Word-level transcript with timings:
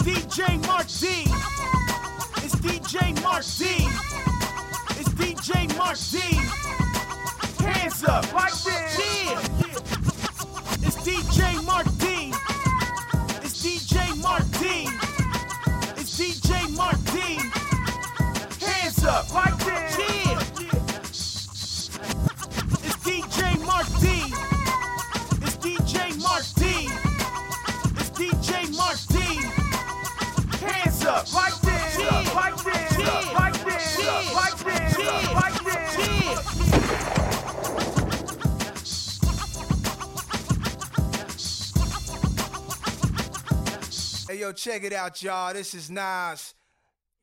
DJ 0.00 0.64
Mark 0.66 0.86
D. 0.86 1.24
It's 2.44 2.54
DJ 2.56 3.22
Mark 3.22 3.44
D. 3.44 3.64
It's 4.98 5.08
DJ 5.10 5.76
Mark 5.76 5.98
D. 6.10 6.18
Hands 7.64 8.04
up, 8.04 8.32
like 8.32 8.52
this. 8.52 8.98
Yeah. 8.98 9.40
It's 10.86 10.96
DJ 11.06 11.64
Mark 11.66 11.86
D. 11.98 12.32
It's 13.42 13.62
DJ 13.62 14.22
Mark 14.22 14.44
D. 14.58 14.88
It's 16.00 16.18
DJ 16.18 16.76
Mark 16.76 16.98
D. 17.12 17.18
Hands 18.64 19.04
up, 19.04 19.32
like 19.34 19.56
this. 19.58 19.98
Yeah. 19.98 20.38
It's 22.84 22.96
DJ 23.04 23.38
Mark 23.66 23.86
D. 24.00 24.06
It's 25.44 25.56
DJ 25.56 26.16
Mark 26.22 26.44
D. 26.56 27.07
Hey 44.28 44.40
yo, 44.40 44.52
check 44.52 44.84
it 44.84 44.92
out, 44.92 45.22
y'all. 45.22 45.54
This 45.54 45.72
is 45.72 45.90
Nas. 45.90 46.54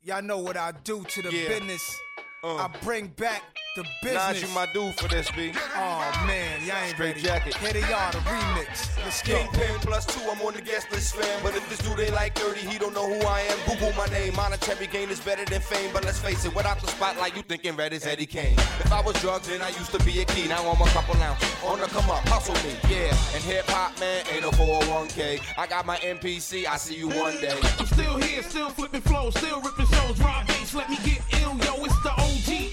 Y'all 0.02 0.24
know 0.24 0.40
what 0.40 0.58
I 0.58 0.72
do 0.84 1.04
to 1.04 1.22
the 1.22 1.32
Yeah. 1.32 1.48
business. 1.48 1.96
Uh. 2.44 2.56
I 2.56 2.68
bring 2.82 3.08
back 3.10 3.44
the 3.76 3.84
Nas, 3.84 3.92
business. 4.02 4.42
you 4.42 4.48
my 4.56 4.66
dude 4.68 4.96
for 4.96 5.08
this, 5.10 5.30
B. 5.32 5.52
Oh 5.76 6.24
man, 6.26 6.66
y'all 6.66 6.78
ain't 6.78 6.96
Straight 6.96 7.16
ready. 7.16 7.22
jacket. 7.22 7.56
Here 7.58 7.74
they 7.74 7.84
are, 7.84 8.12
the 8.12 8.20
remix. 8.20 8.96
Let's 9.04 9.22
go. 9.22 9.36
Kingpin 9.38 9.76
plus 9.82 10.06
two, 10.06 10.22
I'm 10.32 10.42
on 10.42 10.54
the 10.54 10.62
guest 10.62 10.90
list, 10.92 11.16
fam. 11.16 11.44
But 11.44 11.56
if 11.56 11.68
this 11.70 11.80
dude 11.80 12.00
ain't 12.00 12.14
like 12.14 12.36
30, 12.36 12.62
he 12.62 12.78
don't 12.80 12.94
know 12.94 13.06
who 13.08 13.20
I 13.28 13.42
am. 13.42 13.58
Google 13.68 13.94
my 13.94 14.06
name. 14.08 14.34
Monetary 14.36 14.88
gain 14.88 15.10
is 15.10 15.20
better 15.20 15.44
than 15.46 15.62
fame. 15.62 15.92
But 15.94 16.06
let's 16.06 16.20
face 16.20 16.46
it, 16.46 16.56
without 16.56 16.80
the 16.80 16.88
spotlight, 16.88 17.36
you 17.36 17.42
thinking 17.44 17.76
red 17.76 17.92
is 17.94 18.06
Eddie 18.08 18.26
Kane. 18.26 18.58
If 18.80 18.92
I 18.92 19.02
was 19.02 19.20
drugged, 19.22 19.46
then 19.46 19.62
I 19.62 19.70
used 19.70 19.92
to 19.92 20.00
be 20.06 20.22
a 20.22 20.26
key. 20.26 20.48
Now 20.48 20.64
I'm 20.68 20.82
a 20.82 20.86
couple 20.92 21.16
ounce. 21.22 21.44
On 21.66 21.80
the 21.80 21.88
come 21.88 22.10
up, 22.10 22.26
hustle 22.30 22.56
me, 22.64 22.76
yeah. 22.90 23.10
And 23.36 23.44
hip 23.44 23.66
hop, 23.68 24.00
man, 24.00 24.24
ain't 24.32 24.42
no 24.44 24.52
401k. 24.52 25.42
I 25.58 25.68
got 25.68 25.86
my 25.86 25.98
MPC, 25.98 26.66
I 26.66 26.78
see 26.78 26.96
you 26.96 27.10
one 27.10 27.36
day. 27.42 27.60
I'm 27.80 27.86
still 27.86 28.18
here, 28.18 28.42
still 28.44 28.70
flipping 28.70 29.02
flows, 29.02 29.36
still 29.38 29.60
ripping 29.62 29.88
shows. 29.88 30.18
Rob 30.22 30.48
Base, 30.48 30.74
let 30.74 30.90
me 30.90 30.98
get 31.04 31.20
ill, 31.42 31.58
yo. 31.58 31.84
It's 31.84 32.02
the 32.04 32.12
OG, 32.12 32.72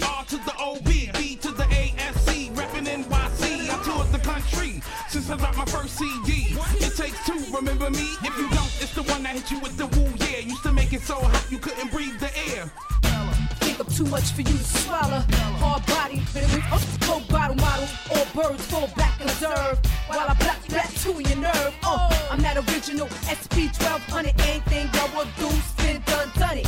since 5.22 5.30
I 5.30 5.36
dropped 5.36 5.58
my 5.58 5.64
first 5.66 5.98
CD. 5.98 6.56
It 6.84 6.96
takes 6.96 7.24
two, 7.26 7.38
remember 7.54 7.90
me? 7.90 8.06
If 8.22 8.36
you 8.36 8.48
don't, 8.50 8.72
it's 8.82 8.94
the 8.94 9.02
one 9.04 9.22
that 9.22 9.36
hit 9.36 9.50
you 9.50 9.58
with 9.60 9.76
the 9.76 9.86
woo, 9.86 10.08
yeah. 10.18 10.38
Used 10.40 10.62
to 10.64 10.72
make 10.72 10.92
it 10.92 11.02
so 11.02 11.14
hot 11.14 11.46
you 11.50 11.58
couldn't 11.58 11.90
breathe 11.92 12.18
the 12.18 12.30
air. 12.50 12.70
Think 13.60 13.78
I'm 13.78 13.86
too 13.86 14.06
much 14.06 14.32
for 14.32 14.42
you 14.42 14.56
to 14.58 14.64
swallow. 14.64 15.22
Hard 15.62 15.86
body, 15.86 16.22
but 16.34 16.42
it 16.42 16.70
was 16.70 16.98
coke 17.02 17.28
bottle 17.28 17.56
model. 17.56 17.88
All 18.10 18.26
birds 18.34 18.66
fall 18.66 18.88
back 18.96 19.20
and 19.20 19.30
observe. 19.30 19.78
While 20.08 20.18
I 20.20 20.34
black 20.34 20.68
back 20.68 20.92
to 21.02 21.10
your 21.12 21.38
nerve. 21.38 21.74
Oh, 21.84 22.08
I'm 22.30 22.40
that 22.42 22.56
original 22.56 23.08
SP 23.30 23.70
1200. 23.78 24.34
Anything 24.40 24.90
y'all 24.94 25.10
will 25.14 25.30
do, 25.38 25.48
spin 25.72 26.02
done, 26.06 26.30
done 26.36 26.58
it. 26.58 26.66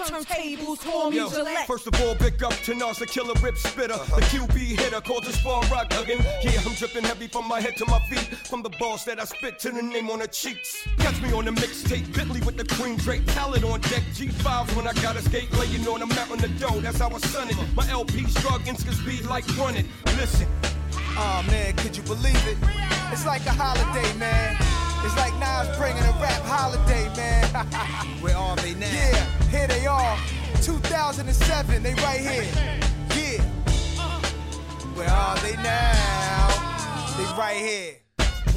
On 0.00 0.12
them 0.12 0.24
turntables, 0.24 0.78
home 0.84 1.12
Yo, 1.12 1.28
Gillette. 1.28 1.66
first 1.66 1.86
of 1.86 2.00
all, 2.00 2.14
big 2.14 2.40
up 2.42 2.52
to 2.52 2.74
Nas, 2.74 2.98
the 2.98 3.06
killer 3.06 3.34
rip 3.42 3.56
spitter, 3.56 3.94
uh-huh. 3.94 4.16
the 4.16 4.22
QB 4.22 4.78
hitter, 4.78 5.00
called 5.00 5.24
the 5.24 5.32
spawn 5.32 5.68
rock 5.70 5.86
again. 5.94 6.24
Yeah, 6.42 6.60
I'm 6.64 6.74
dripping 6.74 7.02
heavy 7.04 7.26
from 7.26 7.48
my 7.48 7.60
head 7.60 7.76
to 7.78 7.86
my 7.86 7.98
feet, 8.08 8.36
from 8.46 8.62
the 8.62 8.70
balls 8.78 9.04
that 9.06 9.20
I 9.20 9.24
spit 9.24 9.58
to 9.60 9.70
the 9.70 9.82
name 9.82 10.08
on 10.10 10.20
the 10.20 10.28
cheeks. 10.28 10.86
Catch 10.98 11.20
me 11.20 11.32
on 11.32 11.46
the 11.46 11.50
mixtape, 11.50 12.14
Bentley 12.14 12.40
with 12.42 12.56
the 12.56 12.64
cream 12.74 12.96
drape, 12.96 13.26
palette 13.28 13.64
on 13.64 13.80
deck, 13.80 14.04
G5s 14.14 14.76
when 14.76 14.86
I 14.86 14.92
got 15.02 15.16
a 15.16 15.22
skate 15.22 15.52
laying 15.58 15.86
on 15.88 16.00
the 16.00 16.06
mountain 16.06 16.38
the 16.38 16.48
dough. 16.60 16.80
That's 16.80 16.98
how 16.98 17.10
I 17.10 17.18
son 17.18 17.50
it. 17.50 17.56
My 17.74 17.88
LP's 17.90 18.34
druggins 18.34 18.86
cause 18.86 19.00
be 19.00 19.20
like 19.26 19.44
running. 19.56 19.88
Listen, 20.16 20.46
Oh 21.20 21.44
man, 21.48 21.74
could 21.74 21.96
you 21.96 22.04
believe 22.04 22.46
it? 22.46 22.56
It's 23.10 23.26
like 23.26 23.44
a 23.46 23.50
holiday, 23.50 24.16
man. 24.18 24.77
It's 25.04 25.16
like 25.16 25.34
Nas 25.38 25.76
bringing 25.76 26.02
a 26.02 26.12
rap 26.20 26.42
holiday, 26.42 27.08
man. 27.16 27.66
Where 28.20 28.36
are 28.36 28.56
they 28.56 28.74
now? 28.74 28.86
yeah, 28.92 29.24
here 29.48 29.66
they 29.66 29.86
are. 29.86 30.18
2007, 30.62 31.82
they 31.82 31.94
right 31.94 32.20
here. 32.20 32.44
Yeah. 33.14 33.42
Where 34.94 35.10
are 35.10 35.36
they 35.38 35.54
now? 35.62 36.48
They 37.16 37.24
right 37.38 37.56
here. 37.56 37.97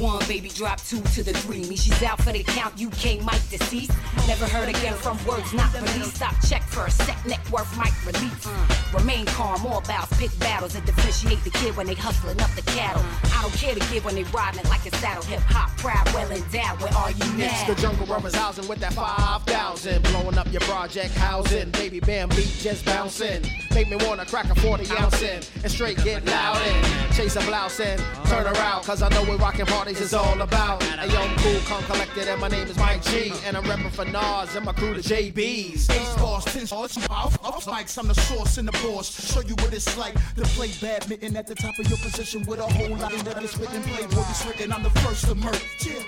One 0.02 0.18
baby 0.26 0.48
drop 0.48 0.80
two 0.80 1.00
to 1.00 1.22
the 1.22 1.32
three. 1.32 1.64
Me, 1.66 1.76
she's 1.76 2.02
out 2.02 2.20
for 2.20 2.32
the 2.32 2.42
count. 2.42 2.74
UK 2.74 3.22
mic 3.22 3.40
deceased. 3.48 3.92
Never 4.26 4.46
heard 4.46 4.68
again 4.68 4.94
from 4.94 5.16
words 5.24 5.54
not 5.54 5.72
released. 5.74 6.16
Stop 6.16 6.34
check 6.48 6.64
for 6.64 6.86
a 6.86 6.90
set 6.90 7.24
net 7.24 7.38
worth 7.52 7.70
mic 7.78 7.94
release. 8.04 8.44
Mm. 8.44 8.98
Remain 8.98 9.26
calm, 9.26 9.64
all 9.64 9.80
bouts, 9.82 10.18
pick 10.18 10.36
battles, 10.40 10.74
and 10.74 10.84
differentiate 10.84 11.44
the 11.44 11.50
kid 11.50 11.76
when 11.76 11.86
they 11.86 11.94
hustling 11.94 12.40
up 12.40 12.50
the 12.56 12.62
cattle. 12.62 13.00
I 13.32 13.42
don't 13.42 13.54
care 13.54 13.74
to 13.74 13.92
give 13.92 14.04
when 14.04 14.16
they 14.16 14.24
riding 14.24 14.58
it 14.58 14.68
like 14.68 14.84
a 14.86 14.96
saddle. 14.96 15.22
Hip 15.22 15.38
hop, 15.42 15.70
proud, 15.78 16.04
well 16.12 16.28
endowed. 16.32 16.82
Where 16.82 16.92
are 16.94 17.12
you 17.12 17.24
now? 17.38 17.46
It's 17.46 17.62
the 17.62 17.76
jungle 17.76 18.06
rubbers 18.06 18.34
housing 18.34 18.66
with 18.66 18.80
that 18.80 18.94
5,000. 18.94 20.02
Blowing 20.02 20.36
up 20.36 20.50
your 20.50 20.62
project 20.62 21.14
housing. 21.14 21.70
Baby 21.70 22.00
bam 22.00 22.28
beat 22.30 22.52
just 22.58 22.84
bouncing. 22.84 23.42
Make 23.72 23.88
me 23.88 23.96
wanna 24.04 24.26
crack 24.26 24.50
a 24.50 24.54
40 24.56 24.84
ounce 24.96 25.22
in. 25.22 25.42
And 25.62 25.70
straight 25.70 26.02
get 26.02 26.24
loud 26.26 26.60
in. 26.66 27.12
Chase 27.14 27.36
a 27.36 27.40
blouse 27.42 27.78
in. 27.78 28.00
Turn 28.26 28.46
around, 28.46 28.82
cause 28.82 29.00
I 29.00 29.08
know 29.10 29.22
what 29.24 29.38
rockin' 29.38 29.66
parties 29.92 30.06
is 30.06 30.14
all 30.14 30.40
about. 30.40 30.82
A 30.98 31.08
young 31.08 31.36
cool, 31.38 31.60
calm, 31.66 31.82
collected, 31.84 32.28
and 32.28 32.40
my 32.40 32.48
name 32.48 32.66
is 32.66 32.76
Mike 32.76 33.02
G. 33.02 33.32
And 33.44 33.56
I'm 33.56 33.64
reppin' 33.64 33.90
for 33.90 34.04
Nas 34.04 34.54
and 34.54 34.64
my 34.64 34.72
crew, 34.72 34.94
the 34.94 35.00
JBs. 35.00 35.90
Ace 35.90 36.14
bars, 36.16 36.44
ten 36.44 36.66
stars, 36.66 36.96
oh, 36.98 37.06
off, 37.10 37.44
off 37.44 37.64
mics, 37.66 37.98
I'm 37.98 38.08
the 38.08 38.14
source 38.14 38.58
and 38.58 38.68
the 38.68 38.72
boss. 38.72 39.10
Show 39.32 39.40
you 39.40 39.54
what 39.56 39.72
it's 39.74 39.96
like 39.98 40.14
to 40.36 40.42
play 40.54 40.70
badminton 40.80 41.36
at 41.36 41.46
the 41.46 41.54
top 41.54 41.78
of 41.78 41.88
your 41.88 41.98
position 41.98 42.44
with 42.46 42.60
a 42.60 42.66
whole 42.66 42.96
lot 42.96 43.12
of 43.12 43.24
that 43.24 43.42
is 43.42 43.56
written. 43.58 43.82
Play 43.82 44.06
boy, 44.06 44.24
it's 44.30 44.46
written, 44.46 44.72
I'm 44.72 44.82
the 44.82 44.90
first 45.00 45.26
to 45.26 45.34
murk. 45.34 45.60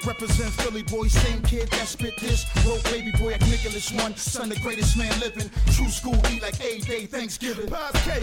Represent 0.07 0.53
Philly 0.61 0.83
boy, 0.83 1.09
same 1.09 1.43
kid 1.43 1.69
that 1.71 1.89
spit 1.89 2.15
this. 2.21 2.47
Roll 2.67 2.79
baby 2.85 3.11
boy, 3.19 3.33
like 3.33 3.41
Nicholas 3.49 3.91
one, 3.93 4.15
son, 4.17 4.49
the 4.49 4.61
greatest 4.61 4.97
man 4.97 5.19
living. 5.19 5.51
True 5.73 5.89
school, 5.89 6.17
be 6.29 6.41
like 6.41 6.61
A 6.63 6.79
Day, 6.79 7.07
Thanksgiving. 7.07 7.67
Pies 7.67 7.93
K, 8.05 8.21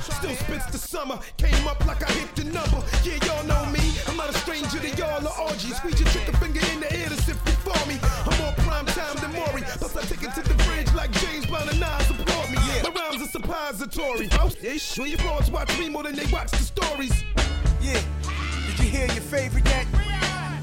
still 0.00 0.36
spits 0.36 0.66
the 0.66 0.78
summer. 0.78 1.18
Came 1.36 1.66
up 1.66 1.84
like 1.86 2.02
I 2.02 2.12
hit 2.12 2.34
the 2.34 2.44
number. 2.44 2.82
Yeah, 3.04 3.18
y'all 3.26 3.44
know 3.44 3.66
me. 3.70 3.80
I'm 4.08 4.16
not 4.16 4.30
a 4.30 4.38
stranger 4.38 4.78
to 4.78 4.93
y'all 4.98 5.26
or 5.26 5.48
orgies. 5.48 5.76
Squeeze 5.76 6.00
your 6.00 6.08
chicken 6.10 6.34
finger 6.36 6.60
in 6.72 6.80
the 6.80 6.92
air 6.92 7.08
to 7.08 7.16
sift 7.22 7.46
it 7.48 7.58
for 7.64 7.78
me. 7.88 7.98
I'm 8.02 8.38
more 8.40 8.52
prime 8.58 8.86
time 8.86 9.16
than 9.16 9.32
Maury. 9.32 9.62
Plus 9.62 9.96
I 9.96 10.02
take 10.02 10.22
it 10.22 10.34
to 10.34 10.42
the 10.42 10.54
bridge 10.64 10.92
like 10.94 11.10
James 11.22 11.46
Brown 11.46 11.68
and 11.68 11.80
Nas 11.80 12.06
support 12.06 12.50
me. 12.50 12.58
My 12.82 12.90
rhymes 12.94 13.22
are 13.22 13.28
suppository. 13.28 14.28
Oh, 14.32 14.50
ish. 14.62 14.98
When 14.98 15.08
your 15.08 15.18
bros 15.18 15.50
watch 15.50 15.76
me 15.78 15.88
more 15.88 16.02
than 16.02 16.16
they 16.16 16.26
watch 16.26 16.50
the 16.50 16.58
stories. 16.58 17.24
Yeah. 17.80 18.00
Did 18.66 18.78
you 18.78 18.90
hear 18.90 19.06
your 19.06 19.22
favorite 19.22 19.66
yet? 19.66 19.86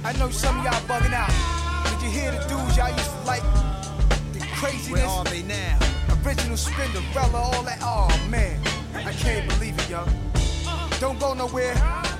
I 0.03 0.13
know 0.17 0.29
some 0.29 0.59
of 0.59 0.65
y'all 0.65 0.81
bugging 0.87 1.13
out. 1.13 1.31
Did 1.91 2.01
you 2.05 2.09
hear 2.09 2.31
the 2.31 2.39
dudes 2.47 2.77
y'all 2.77 2.89
used 2.89 3.11
to 3.11 3.25
like? 3.25 3.43
The 4.33 4.39
craziness. 4.55 4.91
Where 4.91 5.07
are 5.07 5.25
they 5.25 5.43
now? 5.43 5.77
Original 6.25 6.57
Spinderella, 6.57 7.33
all 7.33 7.63
that. 7.63 7.79
Oh 7.81 8.09
man, 8.29 8.59
I 8.93 9.13
can't 9.13 9.47
believe 9.49 9.77
it, 9.77 9.89
yo. 9.89 10.05
Don't 10.99 11.19
go 11.19 11.33
nowhere. 11.33 11.73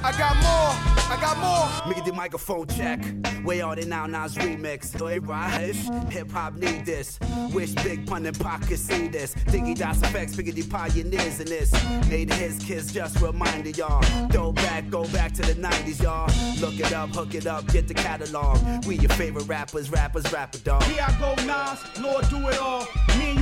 I 0.03 0.11
got 0.17 0.35
more. 0.41 0.90
I 1.11 1.19
got 1.19 1.37
more. 1.39 1.93
Make 1.93 2.05
the 2.05 2.13
microphone 2.13 2.67
check. 2.67 3.03
Way 3.43 3.61
out 3.61 3.79
and 3.79 3.89
now, 3.89 4.05
Nas 4.05 4.35
remix. 4.35 4.97
So 4.97 5.07
it 5.07 5.23
rise. 5.23 5.89
Hip 6.09 6.31
hop 6.31 6.55
need 6.55 6.85
this. 6.85 7.19
Wish 7.51 7.73
Big 7.83 8.07
Pun 8.07 8.25
and 8.25 8.39
Pac 8.39 8.61
could 8.67 8.79
see 8.79 9.09
this. 9.09 9.35
Diggy 9.51 9.77
Das 9.77 9.97
EFX, 9.97 10.35
the 10.35 10.63
pioneers 10.63 11.39
in 11.41 11.47
this. 11.47 11.71
Made 12.09 12.31
his 12.31 12.57
kids 12.59 12.93
just 12.93 13.19
reminded 13.19 13.77
y'all. 13.77 14.01
Go 14.29 14.53
back, 14.53 14.89
go 14.89 15.03
back 15.09 15.33
to 15.33 15.41
the 15.41 15.53
90s, 15.53 16.01
y'all. 16.01 16.29
Look 16.61 16.79
it 16.79 16.93
up, 16.93 17.09
hook 17.09 17.35
it 17.35 17.45
up, 17.45 17.67
get 17.67 17.89
the 17.89 17.93
catalog. 17.93 18.85
We 18.85 18.97
your 18.97 19.11
favorite 19.11 19.47
rappers, 19.47 19.89
rappers, 19.89 20.31
rapper 20.31 20.59
dog. 20.59 20.83
Here 20.83 21.05
I 21.05 21.19
go, 21.19 21.35
Nas, 21.43 21.99
Lord, 21.99 22.29
do 22.29 22.47
it 22.47 22.57
all. 22.57 22.87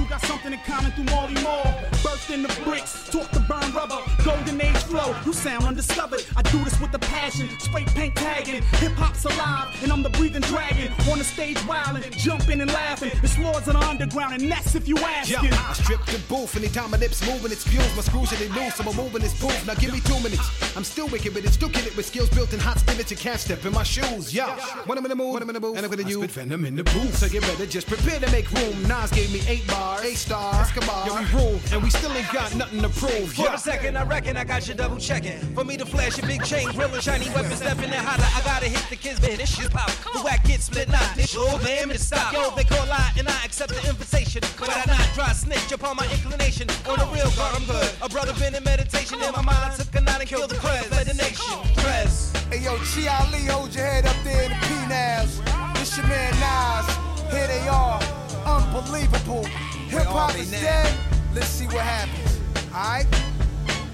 And 0.09 0.19
got 0.19 0.27
something 0.27 0.53
in 0.53 0.59
common 0.59 0.91
through 0.93 1.03
Marley 1.03 1.35
Marl. 1.43 1.63
Burst 2.03 2.31
in 2.31 2.41
the 2.41 2.61
bricks, 2.63 3.07
talk 3.11 3.29
to 3.29 3.39
burn 3.41 3.71
rubber, 3.73 3.99
golden 4.25 4.59
age 4.59 4.77
flow. 4.89 5.15
You 5.23 5.33
sound 5.33 5.65
undiscovered. 5.65 6.25
I 6.35 6.41
do 6.41 6.63
this 6.63 6.79
with 6.81 6.93
a 6.95 6.99
passion, 6.99 7.47
spray 7.59 7.85
paint 7.85 8.15
tagging. 8.15 8.63
Hip 8.81 8.93
hop's 8.93 9.25
alive, 9.25 9.67
and 9.83 9.91
I'm 9.91 10.01
the 10.01 10.09
breathing 10.09 10.41
dragon. 10.41 10.91
On 11.11 11.19
the 11.19 11.23
stage 11.23 11.57
wildin', 11.67 12.09
jumping 12.11 12.61
and 12.61 12.71
laughing. 12.71 13.11
It's 13.21 13.37
lords 13.37 13.67
of 13.67 13.73
the 13.75 13.85
underground, 13.85 14.41
and 14.41 14.51
that's 14.51 14.73
if 14.73 14.87
you 14.87 14.97
Yo, 14.97 15.05
askin'. 15.05 15.53
I 15.53 15.73
strip 15.73 16.03
the 16.05 16.19
booth 16.27 16.55
anytime 16.55 16.89
my 16.89 16.97
lips 16.97 17.23
moving, 17.27 17.51
it's 17.51 17.67
fuels. 17.67 17.95
My 17.95 18.01
screws 18.01 18.33
are 18.33 18.37
they 18.37 18.49
loose, 18.49 18.75
so 18.75 18.83
I'm 18.83 18.89
a 18.89 18.93
moving 18.93 19.21
this 19.21 19.39
proof. 19.39 19.67
Now 19.67 19.75
give 19.75 19.93
me 19.93 19.99
two 19.99 20.19
minutes. 20.23 20.49
I'm 20.75 20.83
still 20.83 21.07
wicked, 21.09 21.35
but 21.35 21.43
it's 21.43 21.53
still 21.53 21.69
kill 21.69 21.85
it 21.85 21.95
with 21.95 22.07
skills 22.07 22.29
built 22.29 22.51
in 22.53 22.59
hot 22.59 22.79
spinach. 22.79 23.11
You 23.11 23.17
can't 23.17 23.39
step 23.39 23.63
in 23.63 23.73
my 23.73 23.83
shoes. 23.83 24.33
Yo, 24.33 24.47
when 24.87 24.97
I'm 24.97 25.05
in 25.05 25.09
the 25.09 25.15
mood, 25.15 25.33
when 25.33 25.43
I'm 25.43 25.49
in 25.49 25.53
the 25.55 25.61
booth, 25.61 25.77
and 25.77 25.85
I'm 25.85 25.91
gonna. 25.91 26.09
Spit 26.09 26.31
venom 26.31 26.65
in 26.65 26.75
the 26.75 26.83
booth, 26.83 27.15
so 27.15 27.29
get 27.29 27.47
ready, 27.47 27.67
just 27.67 27.85
prepare 27.85 28.19
to 28.19 28.31
make 28.31 28.49
room. 28.51 28.81
Nas 28.87 29.11
gave 29.11 29.31
me 29.31 29.41
eight 29.47 29.67
bars. 29.67 29.98
Stars, 29.99 30.13
A 30.13 30.17
star, 30.17 30.61
Escobar. 30.61 31.05
Yeah, 31.07 31.19
we 31.19 31.39
rule, 31.39 31.59
and 31.71 31.83
we 31.83 31.89
still 31.89 32.11
ain't 32.13 32.31
got 32.31 32.55
nothing 32.55 32.81
to 32.81 32.89
prove. 32.89 33.33
For 33.33 33.53
a 33.53 33.57
second, 33.57 33.97
I 33.97 34.03
reckon 34.03 34.37
I 34.37 34.43
got 34.43 34.67
you 34.67 34.73
double 34.73 34.97
checking. 34.97 35.39
For 35.53 35.63
me 35.63 35.77
to 35.77 35.85
flash 35.85 36.17
a 36.19 36.25
big 36.25 36.43
chain, 36.43 36.69
grilling 36.71 37.01
shiny 37.01 37.29
weapons, 37.29 37.55
stepping 37.57 37.85
and 37.85 37.95
holler. 37.95 38.27
I 38.35 38.41
gotta 38.45 38.65
hit 38.67 38.85
the 38.89 38.95
kids, 38.95 39.21
man. 39.21 39.37
This 39.37 39.55
shit 39.55 39.71
pop. 39.71 39.89
The 40.13 40.21
whack 40.21 40.43
kids 40.43 40.65
split 40.65 40.89
knot. 40.89 41.17
It's 41.17 41.33
your 41.33 41.59
damn 41.59 41.91
it 41.91 41.99
stop. 41.99 42.33
Yo, 42.33 42.51
they 42.55 42.63
call 42.63 42.85
lie, 42.87 43.11
and 43.17 43.27
I 43.27 43.43
accept 43.45 43.71
the 43.73 43.87
invitation. 43.89 44.41
But 44.59 44.69
I 44.69 44.83
not 44.87 45.07
dry 45.13 45.31
snitch 45.33 45.71
upon 45.71 45.97
my 45.97 46.07
inclination. 46.11 46.67
On 46.87 46.97
the 46.97 47.05
real 47.13 47.29
guard, 47.31 47.55
I'm 47.55 47.65
good. 47.65 47.89
A 48.01 48.09
brother 48.09 48.33
been 48.39 48.55
in 48.55 48.63
meditation 48.63 49.21
in 49.21 49.31
my 49.31 49.41
mind. 49.41 49.73
I 49.73 49.75
Took 49.75 49.95
a 49.95 50.01
night 50.01 50.19
and 50.21 50.29
killed 50.29 50.49
the 50.49 50.55
prez. 50.55 50.89
Led 50.91 51.07
the 51.07 51.13
nation. 51.13 51.45
press. 51.77 52.31
Hey 52.49 52.59
yo, 52.63 52.75
Chi 52.77 53.07
Ali, 53.07 53.45
hold 53.45 53.73
your 53.75 53.85
head 53.85 54.05
up 54.05 54.15
there 54.23 54.43
in 54.43 54.49
the 54.49 54.55
P-Navs. 54.55 55.75
This 55.75 55.97
your 55.97 56.07
man 56.07 56.33
Nas. 56.39 56.87
Here 57.31 57.47
they 57.47 57.67
are. 57.67 58.01
Unbelievable. 58.45 59.45
Hip 59.89 60.03
hop 60.03 60.37
is 60.37 60.51
dead. 60.51 60.93
Let's 61.33 61.47
see 61.47 61.65
what 61.65 61.81
happens. 61.81 62.39
Alright? 62.71 63.07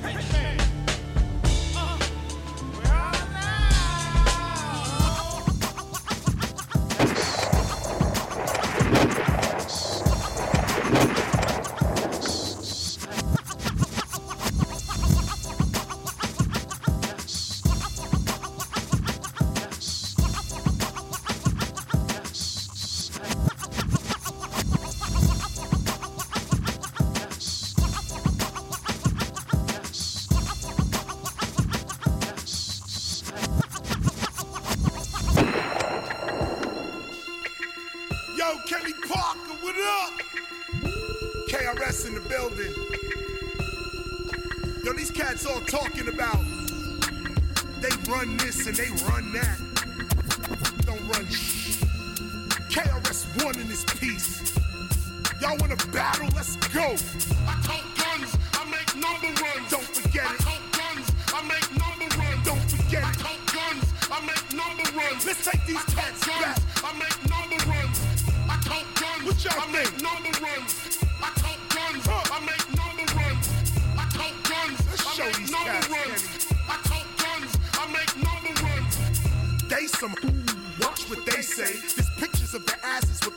Yo, 0.03 0.54
this 48.55 48.67
and 48.67 48.75
they 48.75 49.05
run 49.05 49.31
that. 49.33 49.64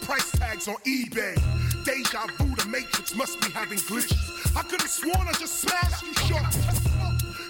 Price 0.08 0.30
tags 0.30 0.68
on 0.68 0.76
eBay. 0.86 1.36
Deja 1.84 2.26
vu, 2.38 2.56
the 2.56 2.66
Matrix 2.66 3.14
must 3.14 3.38
be 3.42 3.50
having 3.50 3.76
glitches. 3.76 4.56
I 4.56 4.62
could 4.62 4.80
have 4.80 4.90
sworn 4.90 5.28
I 5.28 5.32
just 5.32 5.60
smashed 5.60 6.02
you 6.02 6.14
short. 6.24 6.48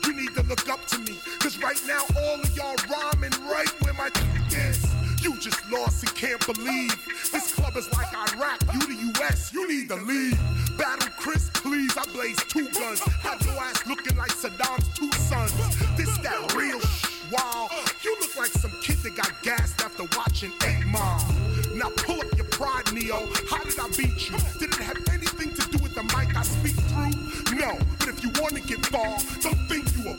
You 0.05 0.13
need 0.13 0.35
to 0.35 0.43
look 0.43 0.69
up 0.69 0.85
to 0.87 0.99
me, 0.99 1.15
cause 1.39 1.57
right 1.63 1.81
now 1.87 2.03
all 2.19 2.41
of 2.41 2.57
y'all 2.57 2.75
rhyming 2.91 3.31
right 3.47 3.71
where 3.83 3.95
my 3.95 4.11
dick 4.11 4.59
is. 4.59 4.85
You 5.23 5.39
just 5.39 5.71
lost 5.71 6.03
and 6.03 6.13
can't 6.17 6.45
believe. 6.53 6.99
This 7.31 7.55
club 7.55 7.77
is 7.77 7.87
like 7.93 8.13
Iraq, 8.35 8.61
you 8.75 8.81
the 8.81 9.23
US, 9.23 9.53
you 9.53 9.69
need 9.69 9.89
to 9.91 9.97
leave. 9.97 10.37
Battle 10.77 11.11
Chris, 11.17 11.49
please, 11.55 11.97
I 11.97 12.07
blaze 12.13 12.43
two 12.49 12.69
guns. 12.71 12.99
Have 13.23 13.41
your 13.47 13.55
ass 13.55 13.87
looking 13.87 14.17
like 14.17 14.33
Saddam's 14.33 14.89
two 14.99 15.13
sons. 15.13 15.55
This 15.97 16.19
that 16.19 16.55
real 16.57 16.81
sh- 16.81 17.31
wow. 17.31 17.69
You 18.03 18.17
look 18.19 18.37
like 18.37 18.51
some 18.51 18.73
kid 18.83 18.97
that 19.05 19.15
got 19.15 19.33
gassed 19.45 19.81
after 19.81 20.03
watching 20.17 20.51
8 20.65 20.87
Mile. 20.87 21.38
Now 21.79 21.91
pull 21.97 22.19
up 22.19 22.37
your 22.37 22.47
pride, 22.47 22.93
Neo. 22.93 23.23
How 23.49 23.63
did 23.63 23.79
I 23.79 23.87
beat 23.97 24.19
you? 24.29 24.37
Did 24.59 24.75
it 24.75 24.83
have 24.83 24.99
anything 25.15 25.55
to 25.55 25.71
do 25.71 25.79
with 25.81 25.95
the 25.95 26.03
mic 26.11 26.35
I 26.37 26.43
speak 26.43 26.75
through? 26.91 27.15
No, 27.55 27.79
but 28.01 28.09
if 28.09 28.19
you 28.25 28.31
want 28.43 28.57
to 28.57 28.63
get 28.67 28.85
far, 28.87 29.15
don't 29.39 29.63
think 29.71 29.87
you 29.95 30.11
are. 30.11 30.19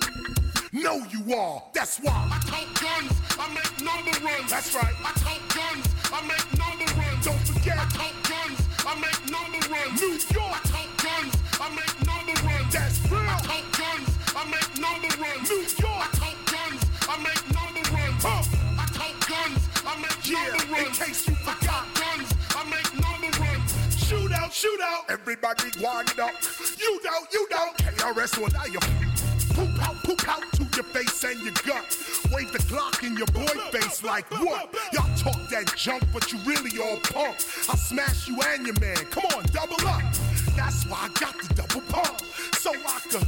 No, 0.72 1.04
you 1.12 1.36
are. 1.36 1.62
That's 1.74 1.98
why. 2.00 2.16
I 2.32 2.40
count 2.48 2.72
guns. 2.80 3.12
I 3.36 3.52
make 3.52 3.76
number 3.84 4.16
runs. 4.24 4.50
That's 4.50 4.74
right. 4.74 4.96
I 5.04 5.12
count 5.20 5.44
guns. 5.52 5.84
I 6.16 6.22
make 6.24 6.48
number 6.56 6.88
runs. 6.96 7.26
Don't 7.26 7.44
forget. 7.44 7.76
I 7.76 7.88
count 7.92 8.16
guns. 8.24 8.60
I 8.88 8.96
make 8.96 9.20
number 9.28 9.60
runs. 9.68 10.00
New 10.00 10.16
York. 10.16 10.64
I 10.64 10.64
count 10.64 10.96
guns. 10.96 11.34
I 11.60 11.68
make 11.76 11.96
number 12.08 12.36
runs. 12.40 12.72
That's 12.72 13.04
real. 13.12 13.20
I 13.20 13.44
count 13.44 13.68
guns. 13.76 14.08
I 14.32 14.44
make 14.48 14.72
number 14.80 15.12
runs. 15.20 15.44
New 15.52 15.60
York. 15.60 16.08
I 16.08 16.08
count 16.24 16.40
guns. 16.56 16.82
I 17.04 17.16
make 17.20 17.44
number 17.52 17.84
runs. 17.92 18.24
Huh. 18.24 18.48
I 18.80 18.86
count 18.96 19.18
guns. 19.28 19.60
I 19.84 19.94
make 20.00 20.24
yeah, 20.24 20.56
number 20.56 20.72
runs. 20.72 20.88
In 20.88 21.06
case 21.06 21.28
you 21.28 21.39
Shoot 24.60 24.82
out. 24.84 25.06
Everybody 25.08 25.72
wind 25.82 26.20
up. 26.20 26.34
You 26.78 27.00
don't, 27.02 27.32
you 27.32 27.48
don't. 27.50 27.78
KRS 27.78 28.38
will 28.38 28.50
you. 28.70 28.80
Poop 29.56 29.88
out, 29.88 29.96
poop 30.04 30.28
out 30.28 30.52
to 30.52 30.64
your 30.76 30.84
face 30.84 31.24
and 31.24 31.40
your 31.40 31.54
gut. 31.66 31.98
Wave 32.34 32.52
the 32.52 32.60
Glock 32.68 33.02
in 33.08 33.16
your 33.16 33.28
boy 33.28 33.48
face 33.72 34.04
like 34.04 34.30
what? 34.32 34.76
Y'all 34.92 35.16
talk 35.16 35.40
that 35.48 35.74
junk, 35.78 36.04
but 36.12 36.34
you 36.34 36.40
really 36.40 36.78
all 36.78 36.98
pump. 36.98 37.38
I'll 37.70 37.78
smash 37.78 38.28
you 38.28 38.38
and 38.48 38.66
your 38.66 38.78
man. 38.82 38.98
Come 39.12 39.24
on, 39.34 39.46
double 39.46 39.80
up. 39.88 40.02
That's 40.58 40.86
why 40.88 41.08
I 41.08 41.08
got 41.18 41.38
the 41.42 41.54
double 41.54 41.88
pump. 41.88 42.20
So 42.56 42.74
I 42.74 43.00
could. 43.10 43.24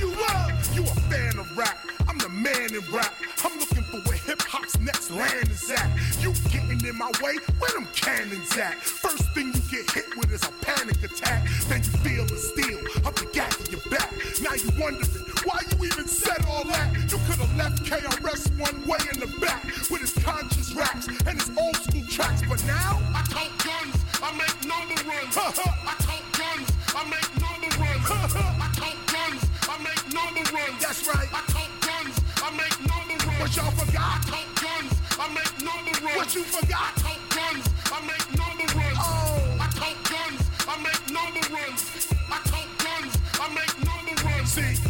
You 0.00 0.10
up? 0.30 0.50
You 0.72 0.84
a 0.84 0.94
fan 1.12 1.38
of 1.38 1.54
rap? 1.54 1.76
I'm 2.08 2.16
the 2.16 2.30
man 2.30 2.74
in 2.74 2.80
rap. 2.90 3.12
I'm 3.44 3.58
looking 3.58 3.82
for 3.82 3.98
where 4.08 4.16
hip 4.16 4.39
next 4.78 5.10
land 5.10 5.48
is 5.48 5.70
at. 5.70 5.88
You 6.20 6.32
getting 6.50 6.84
in 6.86 6.96
my 6.96 7.10
way? 7.22 7.36
Where 7.58 7.72
them 7.72 7.88
cannons 7.94 8.56
at? 8.56 8.76
First 8.76 9.32
thing 9.34 9.48
you 9.54 9.60
get 9.70 9.90
hit 9.90 10.16
with 10.16 10.30
is 10.32 10.42
a 10.44 10.52
panic 10.64 11.02
attack. 11.02 11.46
Then 11.68 11.82
you 11.82 11.90
feel 12.04 12.24
the 12.26 12.36
steel 12.36 12.78
up 13.06 13.14
the 13.16 13.26
gap 13.32 13.52
of 13.58 13.70
your 13.72 13.80
back. 13.90 14.12
Now 14.42 14.54
you 14.54 14.70
wondering 14.78 15.08
why 15.44 15.60
you 15.70 15.86
even 15.86 16.06
said 16.06 16.44
all 16.48 16.64
that. 16.64 16.92
You 17.10 17.18
could 17.26 17.40
have 17.40 17.56
left 17.56 17.84
KRS 17.84 18.50
one 18.58 18.86
way 18.86 18.98
in 19.12 19.20
the 19.20 19.30
back 19.40 19.64
with 19.90 20.00
his 20.00 20.12
conscious 20.22 20.74
raps 20.74 21.06
and 21.08 21.40
his 21.40 21.50
old 21.56 21.76
school 21.76 22.04
tracks. 22.08 22.42
But 22.48 22.64
now 22.66 23.00
I 23.14 23.22
count 23.32 23.54
guns, 23.64 23.96
I 24.22 24.30
make 24.36 24.58
number 24.68 24.98
runs. 25.08 25.36
I 25.36 25.94
count 26.04 26.26
guns, 26.36 26.68
I 26.94 27.02
make 27.08 27.30
number 27.40 27.70
runs. 27.80 28.06
I 28.10 28.68
count 28.76 29.00
guns, 29.08 29.42
I 29.68 29.76
make 29.82 30.04
number 30.12 30.44
runs. 30.52 30.82
That's 30.82 31.06
right. 31.08 31.28
I 31.32 31.42
count 31.48 31.74
guns, 31.80 32.14
I 32.42 32.50
make 32.56 32.76
number 32.86 33.16
runs. 33.26 33.40
What 33.40 33.56
y'all 33.56 33.70
forgot? 33.72 34.49
I 34.80 34.88
I 35.20 35.28
make 35.34 35.62
number 35.62 35.92
runs. 36.04 36.16
What 36.16 36.34
you 36.34 36.42
forgot? 36.44 36.80
I 36.80 37.00
count 37.00 37.20
guns, 37.36 37.68
I 37.92 38.00
make 38.06 38.26
number 38.38 38.64
runs. 38.78 38.98
Oh. 38.98 39.56
I 39.60 39.68
count 39.76 40.00
guns, 40.08 40.40
I 40.66 40.76
make 40.82 41.02
number 41.12 41.42
runs. 41.52 42.08
I 42.30 42.38
count 42.48 42.70
guns, 42.78 43.18
I 43.38 43.48
make 43.52 43.74
number 43.84 44.24
runs. 44.24 44.52
See, 44.52 44.89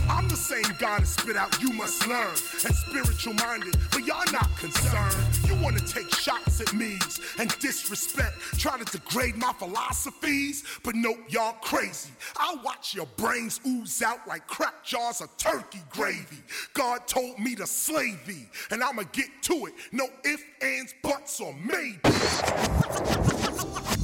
same 0.50 0.74
God 0.80 1.02
that 1.02 1.06
spit 1.06 1.36
out 1.36 1.62
you 1.62 1.72
must 1.74 2.08
learn 2.08 2.34
and 2.66 2.74
spiritual 2.74 3.34
minded, 3.34 3.76
but 3.92 4.04
y'all 4.04 4.24
not 4.32 4.48
concerned. 4.58 5.14
You 5.46 5.54
wanna 5.62 5.78
take 5.78 6.12
shots 6.12 6.60
at 6.60 6.72
me 6.72 6.98
and 7.38 7.56
disrespect, 7.60 8.36
try 8.58 8.76
to 8.76 8.84
degrade 8.84 9.36
my 9.36 9.52
philosophies, 9.52 10.64
but 10.82 10.96
nope, 10.96 11.18
y'all 11.28 11.52
crazy. 11.60 12.10
I'll 12.36 12.60
watch 12.64 12.96
your 12.96 13.06
brains 13.16 13.60
ooze 13.64 14.02
out 14.02 14.26
like 14.26 14.44
crack 14.48 14.84
jars 14.84 15.20
of 15.20 15.28
turkey 15.36 15.82
gravy. 15.88 16.42
God 16.74 17.06
told 17.06 17.38
me 17.38 17.54
to 17.54 17.66
slay 17.68 18.16
thee, 18.26 18.48
and 18.72 18.82
I'ma 18.82 19.04
get 19.12 19.28
to 19.42 19.66
it. 19.66 19.74
No 19.92 20.08
ifs, 20.24 20.42
ands, 20.62 20.92
buts, 21.00 21.40
or 21.40 21.54
maybe. 21.54 22.00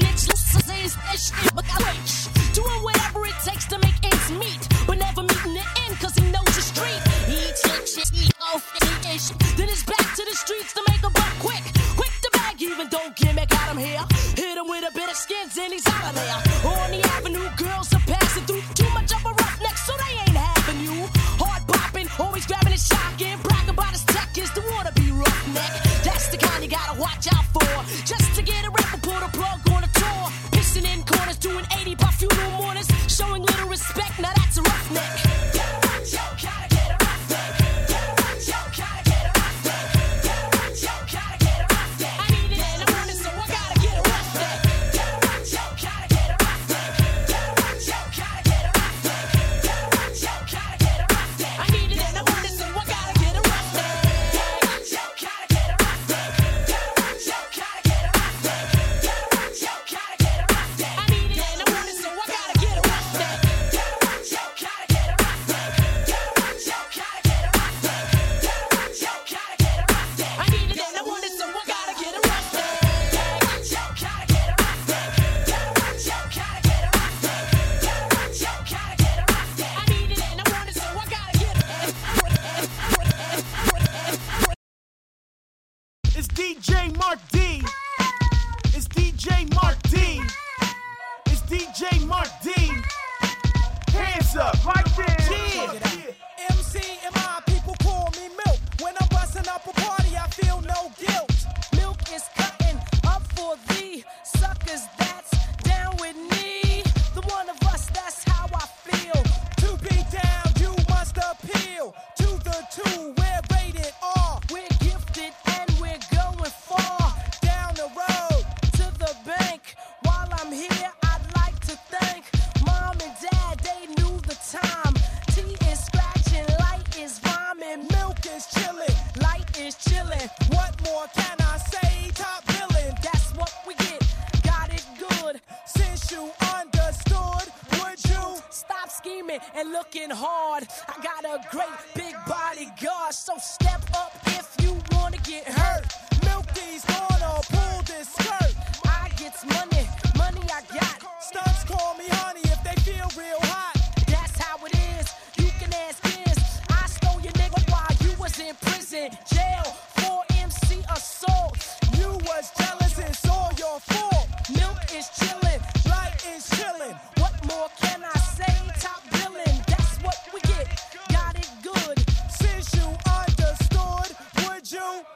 snitch. 0.00 0.28
Let's 0.28 0.66
say 0.66 0.84
it's 0.84 2.28
doing 2.52 2.82
whatever 2.82 3.26
it 3.26 3.34
takes 3.44 3.66
to 3.66 3.78
make 3.78 3.94
ends 4.04 4.30
meet. 4.32 4.69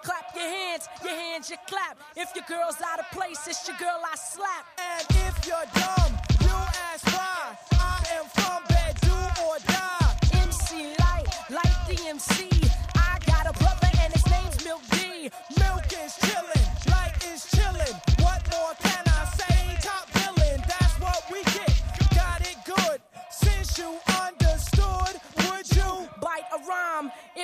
Clap 0.02 0.34
your 0.34 0.48
hands, 0.48 0.88
your 1.02 1.12
hands, 1.12 1.50
you 1.50 1.56
clap. 1.66 1.98
If 2.16 2.34
your 2.34 2.44
girl's 2.48 2.80
out 2.80 3.00
of 3.00 3.06
place, 3.10 3.46
it's 3.46 3.66
your 3.68 3.76
girl 3.76 4.00
I 4.04 4.16
slap. 4.16 4.66
And 4.78 5.06
if 5.28 5.46
you're 5.46 5.68
dumb, 5.74 6.12
you 6.40 6.56
ask 6.92 7.06
why. 7.06 7.56
I 7.72 8.04
am 8.18 8.24
from 8.26 8.62
bed, 8.68 8.96
do 9.00 9.12
or 9.46 9.58
die. 9.66 10.16
MC 10.32 10.94
Lyte, 10.98 11.50
like 11.50 11.86
the 11.88 12.08
MC. 12.08 12.53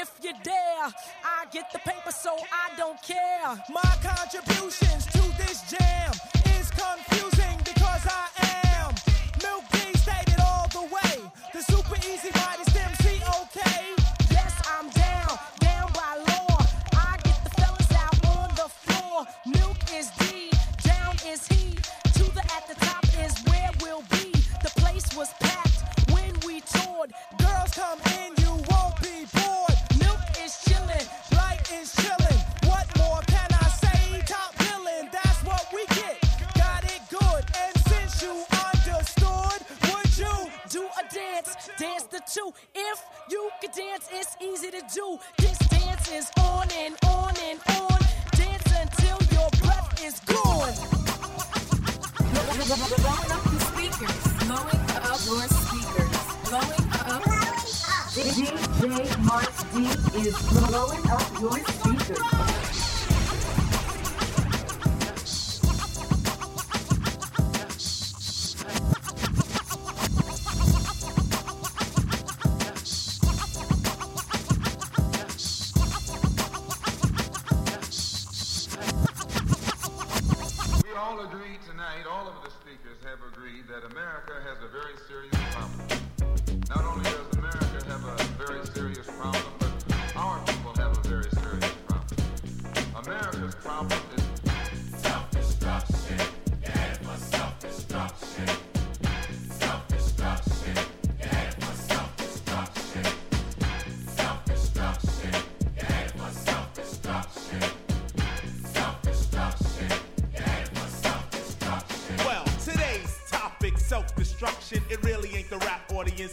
if 0.00 0.10
you 0.22 0.32
dare. 0.42 0.86
I 1.24 1.44
get 1.52 1.70
the 1.72 1.78
paper, 1.80 2.10
so 2.10 2.30
I 2.52 2.76
don't 2.76 3.00
care. 3.02 3.48
My 3.68 3.92
contributions 4.02 5.04
to 5.06 5.22
this 5.36 5.62
jam 5.70 6.12
is 6.56 6.70
confusing 6.70 7.58
because 7.58 8.04
I 8.06 8.26
am 8.80 8.94
Milk 9.42 9.64
King 9.72 9.94
stated 9.96 10.40
all 10.40 10.68
the 10.68 10.86
way. 10.94 11.30
The 11.52 11.62
super 11.62 11.96
easy 11.96 12.30
body's 12.32 12.69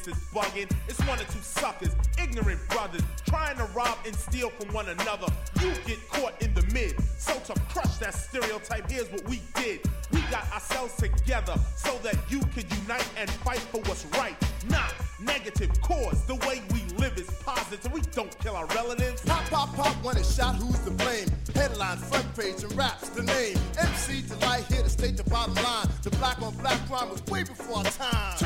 that's 0.08 0.20
bugging. 0.34 0.72
It's 0.88 1.00
one 1.06 1.20
or 1.20 1.26
two 1.26 1.42
suckers, 1.42 1.96
ignorant 2.22 2.60
brothers, 2.70 3.04
trying 3.26 3.58
to 3.58 3.66
rob 3.76 3.98
and 4.06 4.16
steal 4.16 4.50
from 4.50 4.74
one 4.74 4.88
another. 4.90 5.28
You 5.62 5.74
get 5.86 6.00
caught 6.10 6.42
in 6.42 6.54
the 6.54 6.64
mid. 6.74 6.96
So 7.18 7.34
to 7.40 7.60
crush 7.70 7.98
that 7.98 8.14
stereotype, 8.14 8.90
here's 8.90 9.12
what 9.12 9.28
we 9.28 9.42
did. 9.56 9.82
We 10.12 10.22
got 10.32 10.52
ourselves 10.54 10.96
together 10.96 11.56
so 11.76 11.98
that 12.04 12.16
you 12.30 12.40
could 12.56 12.66
unite 12.82 13.08
and 13.18 13.30
fight 13.30 13.60
for 13.60 13.82
what's 13.82 14.06
right. 14.18 14.36
Not 14.70 14.94
negative 15.20 15.70
cause. 15.82 16.26
The 16.26 16.36
way 16.48 16.62
we 16.74 16.84
live 16.98 17.18
is 17.18 17.30
positive. 17.44 17.92
We 17.92 18.02
don't 18.12 18.38
kill 18.40 18.56
our 18.56 18.66
relatives. 18.68 19.22
Pop, 19.22 19.44
pop, 19.46 19.76
pop, 19.76 19.96
when 20.04 20.18
it's 20.18 20.36
shot, 20.36 20.56
who's 20.56 20.80
to 20.80 20.92
blame? 20.92 21.28
Headlines, 21.54 22.04
front 22.06 22.36
page, 22.36 22.64
and 22.64 22.74
raps 22.76 23.10
the 23.10 23.24
name. 23.24 23.58
MC 23.80 24.22
Delite 24.22 24.72
here 24.72 24.84
to 24.84 24.90
state 24.90 25.18
the 25.18 25.24
bottom 25.24 25.56
line. 25.56 25.88
The 26.04 26.12
black 26.12 26.42
on 26.42 26.56
black 26.58 26.80
crime 26.88 27.10
was 27.10 27.26
way 27.26 27.44
before 27.44 27.78
our 27.78 27.84
time. 27.84 28.37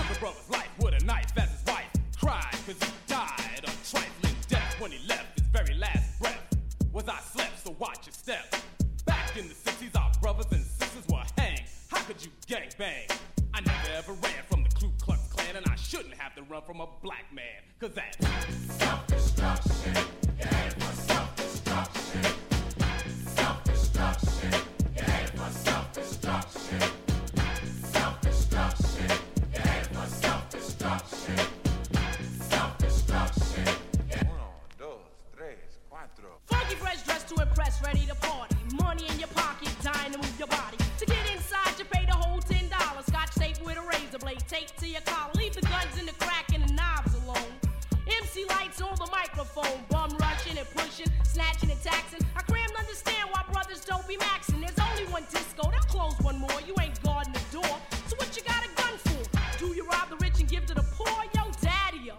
Rob 60.02 60.10
the 60.10 60.24
rich 60.24 60.40
and 60.40 60.50
give 60.50 60.66
to 60.66 60.74
the 60.74 60.84
poor? 60.96 61.24
Yo, 61.36 61.52
daddy, 61.62 62.00
yo. 62.06 62.14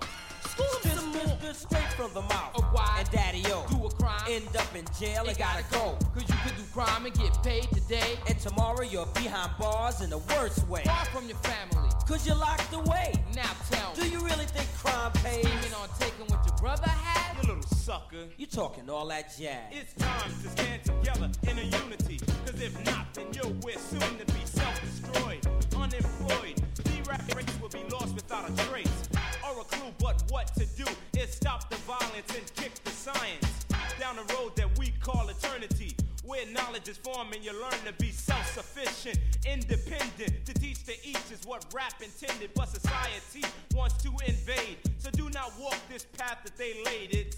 School 0.48 0.66
'em 0.84 0.96
some 0.98 1.12
more. 1.12 1.54
straight 1.54 1.92
from 1.96 2.12
the 2.14 2.22
mouth. 2.22 2.52
And 2.98 3.10
daddy 3.10 3.38
yo, 3.40 3.64
do 3.68 3.86
a 3.86 3.90
crime, 3.90 4.22
end 4.28 4.56
up 4.56 4.74
in 4.76 4.84
jail 4.98 5.26
and 5.26 5.36
gotta 5.36 5.64
go. 5.72 5.96
Cause 6.14 6.28
you 6.28 6.36
could 6.44 6.56
do 6.56 6.62
crime 6.72 7.06
and 7.06 7.14
get 7.14 7.32
paid 7.42 7.68
today. 7.72 8.18
And 8.28 8.38
tomorrow 8.38 8.82
you're 8.82 9.06
behind 9.06 9.50
bars 9.58 10.00
in 10.02 10.10
the 10.10 10.18
worst 10.18 10.66
way. 10.68 10.82
Far 10.84 11.04
from 11.06 11.26
your 11.26 11.38
family. 11.38 11.88
Cause 12.06 12.26
you're 12.26 12.36
locked 12.36 12.72
away. 12.72 13.12
Now 13.34 13.50
tell 13.70 13.90
me. 13.90 14.02
Do 14.02 14.08
you 14.08 14.20
really 14.20 14.46
think 14.46 14.68
crime 14.74 15.12
pays? 15.24 15.46
Scheming 15.46 15.74
on 15.74 15.88
taking 15.98 16.26
what 16.26 16.46
your 16.46 16.56
brother 16.56 16.88
had? 16.88 17.42
You 17.42 17.48
little 17.48 17.62
sucker. 17.62 18.28
You 18.36 18.46
talking 18.46 18.88
all 18.88 19.06
that 19.08 19.36
jazz. 19.36 19.72
It's 19.72 19.94
time 19.94 20.30
to 20.42 20.48
stand 20.50 20.84
together 20.84 21.30
in 21.48 21.58
a 21.58 21.62
unity. 21.62 22.18
Cause 22.46 22.60
if 22.60 22.84
not, 22.84 23.12
then 23.14 23.26
you'll 23.32 23.54
we're 23.64 23.78
soon 23.78 24.00
to 24.18 24.26
be 24.26 24.44
self-destroyed, 24.44 25.46
unemployed. 25.76 26.61
Rap 27.08 27.34
race 27.34 27.60
will 27.60 27.68
be 27.68 27.82
lost 27.90 28.14
without 28.14 28.48
a 28.48 28.56
trace 28.68 29.08
or 29.44 29.60
a 29.60 29.64
clue. 29.64 29.92
But 29.98 30.22
what 30.28 30.54
to 30.54 30.66
do 30.66 30.84
is 31.18 31.30
stop 31.30 31.68
the 31.68 31.76
violence 31.76 32.34
and 32.36 32.54
kick 32.54 32.74
the 32.84 32.90
science 32.90 33.66
down 33.98 34.16
the 34.16 34.34
road 34.34 34.54
that 34.56 34.78
we 34.78 34.92
call 35.00 35.28
eternity. 35.28 35.96
Where 36.24 36.46
knowledge 36.46 36.88
is 36.88 36.96
formed 36.96 37.34
and 37.34 37.44
you 37.44 37.52
learn 37.52 37.80
to 37.86 37.92
be 37.98 38.10
self-sufficient, 38.10 39.18
independent. 39.46 40.46
To 40.46 40.54
teach 40.54 40.84
to 40.84 40.92
each 41.06 41.30
is 41.32 41.40
what 41.44 41.64
rap 41.74 41.94
intended, 42.00 42.50
but 42.54 42.68
society 42.68 43.44
wants 43.74 44.00
to 44.04 44.10
invade. 44.26 44.78
So 44.98 45.10
do 45.10 45.28
not 45.30 45.52
walk 45.58 45.76
this 45.90 46.04
path 46.16 46.38
that 46.44 46.56
they 46.56 46.82
laid. 46.84 47.14
It's 47.14 47.36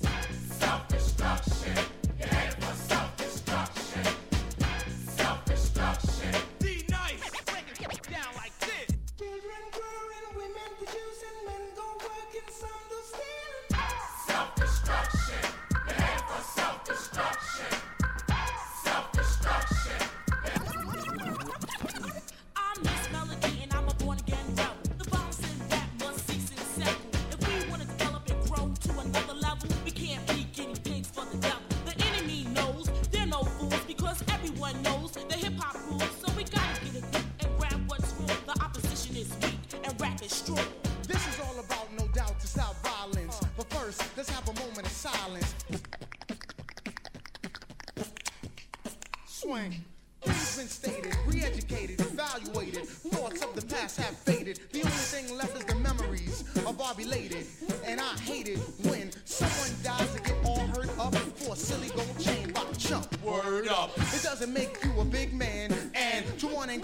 self-destruction. 0.59 1.73
Yeah, 2.21 2.51
for 2.51 2.94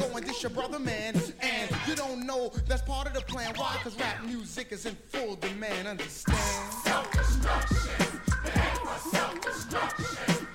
go 0.01 0.17
and 0.17 0.27
dish 0.27 0.43
your 0.43 0.51
brother 0.51 0.79
man. 0.79 1.15
And 1.41 1.71
you 1.87 1.95
don't 1.95 2.27
know 2.27 2.53
that's 2.67 2.83
part 2.83 3.07
of 3.07 3.15
the 3.15 3.21
plan. 3.21 3.53
Why? 3.57 3.77
Cause 3.83 3.99
rap 3.99 4.25
music 4.25 4.73
is 4.73 4.87
in 4.87 4.97
full 5.09 5.37
demand. 5.37 5.89
Understand? 5.89 6.39
Self-destruction. 6.85 8.21
Self-destruction. 9.11 10.47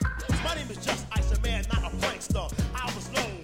My 0.44 0.56
name 0.56 0.70
is 0.70 0.78
Just 0.78 1.06
Ice, 1.12 1.32
a 1.32 1.42
man, 1.42 1.66
not 1.72 1.92
a 1.92 1.96
prankster. 1.98 2.52
I 2.74 2.86
was 2.96 3.12
known 3.12 3.42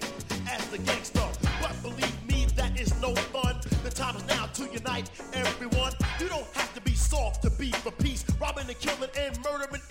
as 0.48 0.66
the 0.68 0.78
gangster, 0.78 1.28
but 1.60 1.74
believe 1.82 2.28
me, 2.28 2.46
that 2.56 2.78
is 2.80 2.94
no 3.00 3.14
fun. 3.14 3.60
The 3.84 3.90
time 3.90 4.16
is 4.16 4.26
now 4.26 4.46
to 4.46 4.64
unite 4.72 5.10
everyone. 5.34 5.92
You 6.20 6.28
don't 6.28 6.46
have 6.54 6.72
to 6.74 6.80
be 6.80 6.94
soft 6.94 7.42
to 7.42 7.50
be 7.50 7.70
for 7.70 7.90
peace. 7.92 8.24
Robbing 8.40 8.68
and 8.68 8.78
killing 8.78 9.10
and 9.18 9.38
murdering 9.44 9.81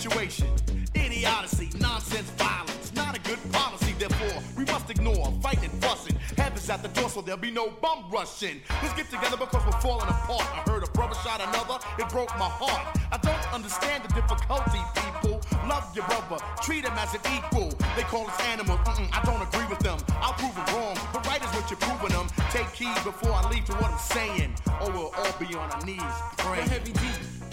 situation. 0.00 0.48
Idiocy, 0.94 1.68
nonsense, 1.78 2.30
violence, 2.30 2.92
not 2.94 3.16
a 3.16 3.20
good 3.20 3.38
policy. 3.52 3.94
Therefore, 3.98 4.42
we 4.56 4.64
must 4.64 4.88
ignore 4.88 5.30
fighting 5.42 5.68
fussing. 5.80 6.16
Heaven's 6.38 6.70
at 6.70 6.82
the 6.82 6.88
door 6.88 7.10
so 7.10 7.20
there'll 7.20 7.40
be 7.40 7.50
no 7.50 7.68
bum 7.82 8.06
rushing. 8.10 8.62
Let's 8.82 8.94
get 8.94 9.10
together 9.10 9.36
because 9.36 9.62
we're 9.66 9.80
falling 9.80 10.08
apart. 10.08 10.46
I 10.56 10.62
heard 10.70 10.84
a 10.84 10.90
brother 10.92 11.14
shot 11.16 11.40
another, 11.40 11.78
it 11.98 12.08
broke 12.08 12.30
my 12.38 12.48
heart. 12.48 12.96
I 13.12 13.18
don't 13.18 13.52
understand 13.52 14.04
the 14.04 14.08
difficulty, 14.14 14.80
people. 14.96 15.40
Love 15.68 15.84
your 15.94 16.06
brother, 16.06 16.42
treat 16.62 16.84
him 16.84 16.96
as 16.96 17.12
an 17.12 17.20
equal. 17.36 17.68
They 17.94 18.02
call 18.02 18.26
us 18.26 18.40
animals, 18.48 18.80
Mm-mm, 18.88 19.08
I 19.12 19.20
don't 19.24 19.42
agree 19.42 19.68
with 19.68 19.80
them. 19.80 19.98
I'll 20.24 20.32
prove 20.32 20.56
it 20.56 20.72
wrong, 20.72 20.96
but 21.12 21.26
right 21.26 21.44
is 21.44 21.50
what 21.52 21.68
you're 21.68 21.82
proving 21.84 22.16
them. 22.16 22.28
Take 22.50 22.72
heed 22.72 22.96
before 23.04 23.32
I 23.32 23.48
leave 23.50 23.66
to 23.66 23.74
what 23.74 23.92
I'm 23.92 23.98
saying, 23.98 24.54
or 24.80 24.90
we'll 24.92 25.12
all 25.12 25.34
be 25.38 25.52
on 25.54 25.70
our 25.70 25.84
knees 25.84 26.00
praying. 26.38 26.64
The 26.64 26.70
heavy 26.72 26.92
D, 26.92 27.04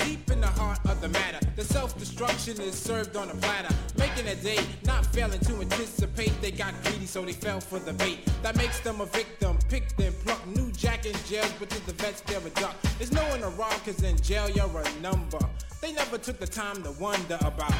deep 0.05 0.31
in 0.31 0.39
the 0.39 0.47
heart 0.47 0.79
of 0.85 1.01
the 1.01 1.09
matter. 1.09 1.26
The 1.57 1.63
self-destruction 1.63 2.61
is 2.61 2.75
served 2.75 3.17
on 3.17 3.31
a 3.31 3.33
platter, 3.33 3.73
making 3.97 4.27
a 4.27 4.35
day, 4.35 4.59
not 4.85 5.03
failing 5.07 5.39
to 5.39 5.55
anticipate. 5.55 6.39
They 6.39 6.51
got 6.51 6.75
greedy, 6.83 7.07
so 7.07 7.23
they 7.23 7.33
fell 7.33 7.59
for 7.59 7.79
the 7.79 7.93
bait. 7.93 8.19
That 8.43 8.55
makes 8.57 8.79
them 8.81 9.01
a 9.01 9.07
victim, 9.07 9.57
pick 9.67 9.97
them, 9.97 10.13
pluck. 10.23 10.45
New 10.45 10.71
jack 10.71 11.07
in 11.07 11.15
jail, 11.25 11.45
but 11.57 11.71
to 11.71 11.83
the 11.87 11.93
vets 11.93 12.21
they're 12.21 12.45
a 12.45 12.49
duck. 12.51 12.75
There's 12.99 13.11
no 13.11 13.23
one 13.29 13.39
to 13.39 13.49
rob, 13.49 13.71
cause 13.83 14.03
in 14.03 14.21
jail 14.21 14.47
you're 14.51 14.69
a 14.69 15.01
number. 15.01 15.39
They 15.81 15.93
never 15.93 16.19
took 16.19 16.37
the 16.37 16.45
time 16.45 16.83
to 16.83 16.91
wonder 16.91 17.39
about 17.41 17.73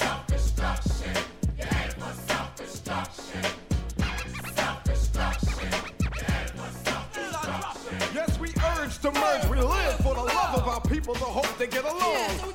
self-destruction. 0.00 1.14
Yeah, 1.56 1.86
it 1.86 1.96
was 1.98 2.16
self-destruction. 2.26 3.42
Self-destruction. 4.56 5.68
You're 6.02 6.24
animal 6.34 6.66
self-destruction. 6.82 7.96
Yes, 8.12 8.40
we 8.40 8.48
urge 8.76 8.98
to 8.98 9.12
merge. 9.12 9.48
We 9.48 9.58
live 9.58 9.98
for 9.98 10.16
the 10.16 10.24
love 10.24 10.56
of 10.56 10.66
our 10.66 10.80
people, 10.80 11.14
the 11.14 11.20
hope 11.20 11.56
they 11.58 11.68
get 11.68 11.84
along. 11.84 12.54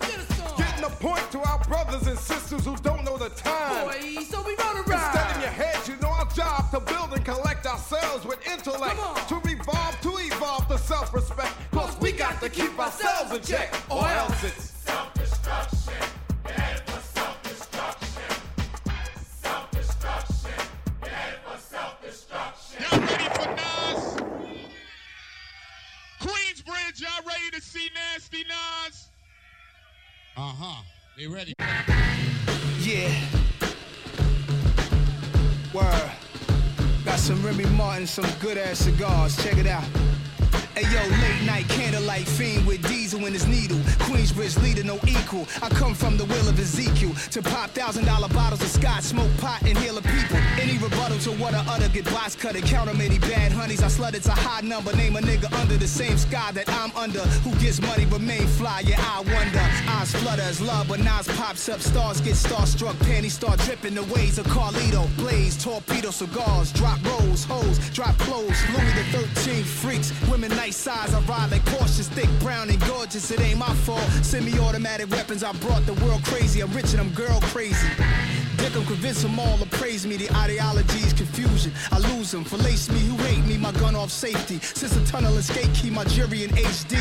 Getting 0.75 0.91
a 0.91 0.95
point 0.97 1.31
to 1.31 1.39
our 1.39 1.57
brothers 1.59 2.05
and 2.05 2.19
sisters 2.19 2.65
who 2.65 2.75
don't 2.77 3.05
know 3.05 3.17
the 3.17 3.29
time. 3.29 3.85
Boy, 3.85 4.21
so 4.23 4.41
we 4.41 4.57
gonna 4.57 4.81
ride. 4.81 5.05
Instead 5.05 5.35
in 5.35 5.41
your 5.43 5.51
heads, 5.51 5.87
you 5.87 5.95
know 6.01 6.09
our 6.09 6.25
job 6.31 6.69
to 6.71 6.81
build 6.81 7.13
and 7.13 7.23
collect 7.23 7.65
ourselves 7.65 8.25
with 8.25 8.45
intellect. 8.45 8.97
To 9.29 9.35
revolve, 9.35 9.97
to 10.01 10.17
evolve 10.17 10.67
to 10.67 10.77
self-respect. 10.77 11.53
Cause 11.71 11.97
we 12.01 12.11
got 12.11 12.41
to 12.41 12.49
keep 12.49 12.77
ourselves 12.77 13.31
in 13.31 13.41
check, 13.41 13.73
or 13.89 14.05
else 14.05 14.43
it's 14.43 14.71
self-destruction. 14.83 15.93
Self-destruction. 19.45 20.51
self-destruction. 21.69 22.81
Y'all 22.81 22.99
ready 22.99 23.29
for 23.29 23.47
Nas? 23.55 24.17
Queensbridge, 26.19 26.99
y'all 26.99 27.23
ready 27.25 27.49
to 27.53 27.61
see 27.61 27.89
Nasty 27.95 28.43
Nas? 28.43 29.04
Uh 30.37 30.41
huh. 30.41 30.83
They 31.17 31.27
ready. 31.27 31.53
Yeah. 32.81 33.09
Word. 35.73 36.11
Got 37.05 37.19
some 37.19 37.41
Remy 37.41 37.65
Martin, 37.67 38.05
some 38.05 38.25
good 38.41 38.57
ass 38.57 38.79
cigars. 38.79 39.41
Check 39.41 39.57
it 39.57 39.67
out. 39.67 39.85
Hey 40.75 40.83
yo, 40.91 41.01
late 41.21 41.41
night 41.45 41.69
candlelight 41.69 42.27
fiend 42.27 42.67
with 42.67 42.85
diesel 42.85 43.25
in 43.25 43.31
his 43.31 43.47
needle. 43.47 43.77
Queensbridge 44.09 44.61
leader, 44.61 44.83
no 44.83 44.99
equal. 45.07 45.47
I 45.63 45.69
come 45.69 45.93
from 45.93 46.17
the 46.17 46.25
will 46.25 46.49
of 46.49 46.59
Ezekiel 46.59 47.13
to 47.31 47.41
pop 47.41 47.69
thousand 47.69 48.03
dollar 48.03 48.27
bottles 48.27 48.61
of 48.61 48.67
scotch, 48.67 49.03
smoke 49.03 49.31
pot, 49.37 49.61
and 49.61 49.77
heal 49.77 49.95
the 49.95 50.01
people. 50.01 50.35
Any 50.59 50.77
rebuttal 50.77 51.17
to 51.19 51.31
what 51.41 51.53
I 51.53 51.63
utter 51.69 51.87
get 51.87 52.03
box 52.11 52.35
cut 52.35 52.57
and 52.57 52.65
count 52.65 52.89
'em 52.89 52.97
many 52.97 53.19
bad 53.19 53.53
honeys. 53.53 53.81
I 53.81 53.87
slut 53.87 54.15
it's 54.15 54.27
a 54.27 54.33
high 54.33 54.59
number. 54.61 54.93
Name 54.97 55.15
a 55.15 55.21
nigga 55.21 55.47
under 55.61 55.77
the 55.77 55.87
same 55.87 56.17
sky 56.17 56.51
that 56.51 56.67
I'm 56.67 56.91
under. 56.97 57.21
Who 57.45 57.55
gets 57.63 57.79
money 57.79 58.05
remain 58.07 58.45
fly? 58.45 58.81
Yeah, 58.85 58.99
I 58.99 59.21
wonder. 59.21 59.63
Eyes 59.87 60.11
flutter 60.11 60.41
as 60.41 60.59
love, 60.59 60.89
but 60.89 60.99
Nas 60.99 61.27
pops 61.37 61.69
up. 61.69 61.79
Stars 61.79 62.19
get 62.19 62.35
starstruck. 62.35 62.99
Panties 62.99 63.35
start 63.35 63.59
dripping 63.59 63.95
the 63.95 64.03
ways 64.13 64.37
of 64.37 64.45
Carlito. 64.47 65.07
Blaze, 65.15 65.55
torpedo 65.55 66.11
cigars, 66.11 66.73
drop 66.73 66.99
rolls, 67.05 67.45
hoes, 67.45 67.79
drop 67.93 68.17
clothes. 68.17 68.59
Louis 68.73 68.93
the 68.99 69.05
13th 69.17 69.69
freaks. 69.81 70.11
Women 70.29 70.51
nice 70.65 70.77
size. 70.77 71.13
I 71.13 71.19
ride 71.21 71.51
like 71.51 71.63
cautious, 71.67 72.07
thick, 72.09 72.29
brown, 72.39 72.71
and 72.71 72.79
gorgeous. 72.87 73.29
It 73.29 73.39
ain't 73.39 73.59
my 73.59 73.73
fault. 73.85 74.01
Semi-automatic 74.23 75.11
weapons. 75.11 75.43
I 75.43 75.51
brought 75.53 75.85
the 75.85 75.93
world 76.05 76.23
crazy. 76.23 76.61
I'm 76.61 76.71
rich 76.73 76.91
and 76.93 77.01
I'm 77.01 77.11
girl 77.11 77.39
crazy. 77.53 77.87
Dick 78.57 78.75
'em, 78.75 78.83
convince 78.85 79.21
them 79.21 79.39
all 79.39 79.57
to 79.59 79.67
praise 79.77 80.07
me. 80.07 80.17
The 80.17 80.29
ideology's 80.31 81.13
confusion. 81.13 81.71
I 81.91 81.99
lose 81.99 82.31
them. 82.31 82.43
Falace 82.43 82.89
me 82.91 82.99
who 83.01 83.15
hate 83.25 83.45
me. 83.45 83.57
My 83.57 83.73
gun 83.73 83.95
off 83.95 84.09
safety. 84.09 84.59
Since 84.59 84.95
the 84.95 85.05
tunnel 85.05 85.37
escape, 85.37 85.71
key, 85.75 85.91
my 85.91 86.03
jury 86.05 86.45
in 86.45 86.49
HD. 86.57 86.97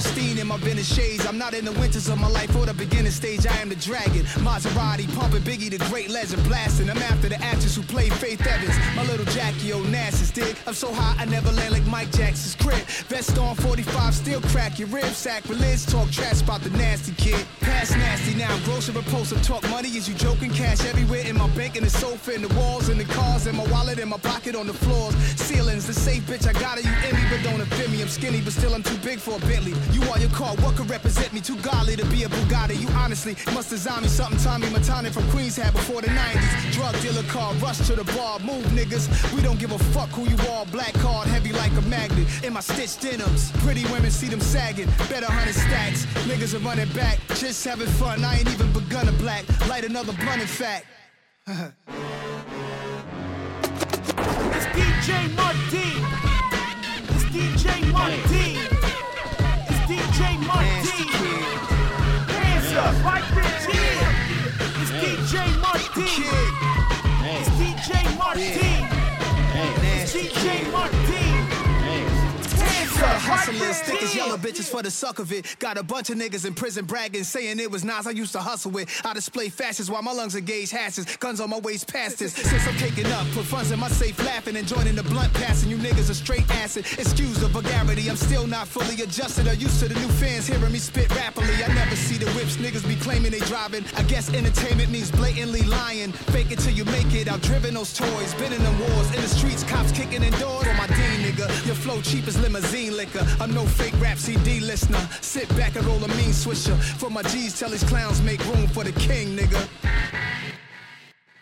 Pristine 0.00 0.38
in 0.38 0.46
my 0.46 0.56
Venice 0.58 0.94
shades. 0.94 1.26
I'm 1.26 1.38
not 1.38 1.54
in 1.54 1.64
the 1.64 1.72
winters 1.72 2.08
of 2.08 2.20
my 2.20 2.28
life 2.28 2.54
or 2.54 2.64
the 2.64 2.72
beginning 2.72 3.10
stage. 3.10 3.44
I 3.46 3.56
am 3.56 3.68
the 3.68 3.74
dragon. 3.74 4.22
Maserati 4.46 5.12
pumping 5.16 5.42
Biggie, 5.42 5.70
the 5.70 5.78
great 5.90 6.08
legend 6.08 6.44
blasting. 6.44 6.88
I'm 6.88 6.98
after 6.98 7.28
the 7.28 7.40
actress 7.42 7.74
who 7.74 7.82
played 7.82 8.12
Faith 8.14 8.46
Evans. 8.46 8.76
My 8.94 9.02
little 9.10 9.26
Jackie 9.26 9.70
Onassis 9.70 10.32
dig. 10.32 10.56
I'm 10.68 10.74
so 10.74 10.92
high 10.92 11.16
I 11.20 11.24
never 11.24 11.50
land 11.50 11.72
like 11.72 11.84
Mike 11.86 12.12
Jackson's 12.12 12.54
crib. 12.54 12.86
Vest 13.10 13.36
on 13.38 13.56
45, 13.56 14.14
still 14.14 14.40
crack 14.52 14.78
your 14.78 14.86
rib. 14.88 15.06
Sacrilege, 15.06 15.84
talk 15.86 16.08
trash 16.12 16.42
about 16.42 16.60
the 16.60 16.70
nasty 16.70 17.12
kid. 17.14 17.44
Past 17.60 17.96
nasty 17.96 18.34
now, 18.36 18.56
gross 18.64 18.86
and 18.86 18.96
repulsive. 18.96 19.42
Talk 19.42 19.68
money, 19.68 19.88
is 19.88 20.08
you 20.08 20.14
joking? 20.14 20.50
Cash 20.50 20.84
everywhere 20.84 21.26
in 21.26 21.36
my 21.36 21.48
bank, 21.58 21.74
in 21.74 21.82
the 21.82 21.90
sofa, 21.90 22.34
in 22.34 22.42
the 22.42 22.54
walls, 22.54 22.88
in 22.88 22.98
the 22.98 23.04
cars, 23.04 23.48
in 23.48 23.56
my 23.56 23.66
wallet, 23.72 23.98
in 23.98 24.08
my 24.08 24.18
pocket, 24.18 24.54
on 24.54 24.68
the 24.68 24.74
floors. 24.74 25.16
Ceilings, 25.34 25.88
the 25.88 25.92
safe 25.92 26.22
bitch, 26.22 26.46
I 26.46 26.52
got 26.52 26.78
it, 26.78 26.84
you 26.84 26.94
envy, 27.02 27.24
but 27.30 27.42
don't 27.42 27.60
offend 27.60 27.92
me. 27.92 28.00
I'm 28.00 28.08
skinny, 28.08 28.40
but 28.40 28.52
still 28.52 28.74
I'm 28.74 28.84
too 28.84 28.98
big 28.98 29.18
for 29.18 29.34
a 29.34 29.40
Bentley. 29.40 29.74
You 29.92 30.02
are 30.10 30.18
your 30.18 30.30
car, 30.30 30.54
what 30.56 30.76
could 30.76 30.90
represent 30.90 31.32
me? 31.32 31.40
Too 31.40 31.56
godly 31.56 31.96
to 31.96 32.04
be 32.06 32.24
a 32.24 32.28
Bugatti. 32.28 32.78
You 32.80 32.88
honestly 32.90 33.36
must 33.54 33.70
design 33.70 34.02
me 34.02 34.08
something 34.08 34.38
Tommy 34.38 34.66
Matani 34.68 35.10
from 35.12 35.28
Queens 35.30 35.56
had 35.56 35.72
before 35.72 36.00
the 36.00 36.08
90s. 36.08 36.72
Drug 36.72 37.00
dealer 37.00 37.22
car, 37.24 37.52
rush 37.54 37.78
to 37.86 37.94
the 37.94 38.04
bar, 38.16 38.38
move 38.40 38.64
niggas. 38.66 39.08
We 39.34 39.42
don't 39.42 39.58
give 39.58 39.72
a 39.72 39.78
fuck 39.94 40.10
who 40.10 40.28
you 40.28 40.36
are. 40.50 40.66
Black 40.66 40.92
card, 40.94 41.28
heavy 41.28 41.52
like 41.52 41.72
a 41.72 41.82
magnet. 41.82 42.26
In 42.44 42.52
my 42.52 42.60
stitched 42.60 43.00
denims, 43.00 43.50
pretty 43.62 43.84
women 43.92 44.10
see 44.10 44.28
them 44.28 44.40
sagging. 44.40 44.88
Better 45.08 45.26
hundred 45.26 45.54
stacks, 45.54 46.06
niggas 46.28 46.54
are 46.54 46.64
running 46.66 46.92
back. 46.92 47.18
Just 47.34 47.64
having 47.64 47.86
fun, 47.86 48.24
I 48.24 48.38
ain't 48.38 48.50
even 48.52 48.72
begun 48.72 49.06
to 49.06 49.12
black. 49.12 49.44
Light 49.68 49.84
another 49.84 50.12
blunt, 50.12 50.40
in 50.40 50.46
fact. 50.46 50.86
It's 54.50 54.66
DJ 54.66 55.36
Martin. 55.36 55.47
DJ 65.98 66.22
Martin. 66.30 67.24
It's 67.24 67.48
DJ 67.58 68.18
Martin. 68.18 68.42
It's 69.82 70.14
DJ 70.14 70.70
Martin. 70.70 70.97
Hands 73.48 73.48
For 73.48 73.54
the 73.54 73.60
up 73.60 73.62
right 73.62 73.74
hustlers, 73.74 73.80
thick 73.88 74.02
as 74.02 74.14
yellow 74.14 74.36
bitches 74.36 74.70
for 74.70 74.82
the 74.82 74.90
suck 74.90 75.18
of 75.18 75.32
it. 75.32 75.56
Got 75.58 75.78
a 75.78 75.82
bunch 75.82 76.10
of 76.10 76.18
niggas 76.18 76.44
in 76.44 76.54
prison 76.54 76.84
bragging, 76.84 77.24
saying 77.24 77.58
it 77.58 77.70
was 77.70 77.84
Nas 77.84 78.06
I 78.06 78.10
used 78.10 78.32
to 78.32 78.40
hustle 78.40 78.70
with. 78.70 78.88
I 79.04 79.14
display 79.14 79.48
fashions 79.48 79.90
while 79.90 80.02
my 80.02 80.12
lungs 80.12 80.34
engage 80.34 80.70
hashes. 80.70 81.16
Guns 81.16 81.40
on 81.40 81.50
my 81.50 81.58
waist 81.58 81.90
past 81.90 82.18
this. 82.18 82.34
Since 82.34 82.66
I'm 82.66 82.74
caking 82.74 83.06
up, 83.06 83.26
put 83.32 83.44
funds 83.44 83.70
in 83.70 83.78
my 83.78 83.88
safe 83.88 84.18
laughing 84.24 84.56
and 84.56 84.66
joining 84.66 84.94
the 84.94 85.02
blunt 85.02 85.32
passing. 85.34 85.70
You 85.70 85.78
niggas 85.78 86.10
are 86.10 86.14
straight 86.14 86.48
acid. 86.50 86.84
Excuse 86.98 87.38
the 87.38 87.48
vulgarity, 87.48 88.08
I'm 88.10 88.16
still 88.16 88.46
not 88.46 88.68
fully 88.68 89.00
adjusted 89.02 89.46
or 89.46 89.54
used 89.54 89.80
to 89.80 89.88
the 89.88 89.94
new 89.94 90.08
fans 90.20 90.46
hearing 90.46 90.72
me 90.72 90.78
spit 90.78 91.08
rapidly. 91.14 91.64
I 91.64 91.72
never 91.74 91.96
see 91.96 92.18
the 92.18 92.30
whips 92.32 92.56
niggas 92.56 92.86
be 92.86 92.96
claiming 92.96 93.32
they 93.32 93.40
driving. 93.40 93.84
I 93.96 94.02
guess 94.02 94.32
entertainment 94.32 94.90
means 94.90 95.10
blatantly 95.10 95.62
lying. 95.62 96.12
Fake 96.34 96.50
it 96.50 96.58
till 96.58 96.74
you 96.74 96.84
make 96.86 97.14
it. 97.14 97.32
I've 97.32 97.42
driven 97.42 97.74
those 97.74 97.94
toys, 97.94 98.34
been 98.34 98.52
in 98.52 98.62
the 98.62 98.74
wars. 98.82 99.08
In 99.14 99.22
the 99.22 99.28
streets, 99.28 99.64
cops 99.64 99.92
kicking 99.92 100.22
in 100.22 100.32
doors. 100.34 100.66
For 100.66 100.74
my 100.74 100.86
D, 100.86 101.00
nigga. 101.24 101.48
Your 101.66 101.76
flow 101.76 102.00
cheap 102.02 102.26
as 102.28 102.38
limousine 102.38 102.96
liquor. 102.96 103.24
I'm 103.40 103.54
no 103.54 103.64
fake 103.66 103.94
rap 104.00 104.18
CD 104.18 104.60
listener. 104.60 104.98
Sit 105.20 105.48
back 105.56 105.76
and 105.76 105.84
roll 105.86 106.02
a 106.04 106.08
mean 106.08 106.30
swisher. 106.30 106.76
For 106.98 107.08
my 107.10 107.22
G's, 107.22 107.58
tell 107.58 107.70
these 107.70 107.84
clowns 107.84 108.20
make 108.22 108.44
room 108.46 108.66
for 108.68 108.84
the 108.84 108.92
king, 108.92 109.36
nigga. 109.36 109.68